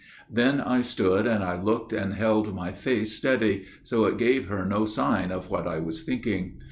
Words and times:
Then 0.31 0.59
I 0.59 0.81
stood 0.81 1.27
and 1.27 1.43
I 1.43 1.61
looked 1.61 1.93
and 1.93 2.15
held 2.15 2.55
my 2.55 2.71
face 2.71 3.13
steady, 3.15 3.67
So 3.83 4.05
it 4.05 4.17
gave 4.17 4.47
her 4.47 4.65
no 4.65 4.85
sign 4.85 5.31
of 5.31 5.51
what 5.51 5.67
I 5.67 5.77
was 5.77 6.01
thinking. 6.01 6.57